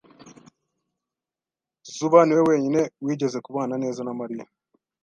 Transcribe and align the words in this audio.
Zuba 1.93 2.19
niwe 2.25 2.41
wenyine 2.49 2.81
wigeze 3.05 3.37
kubana 3.45 3.75
neza 3.83 4.01
na 4.03 4.13
Mariya. 4.19 4.45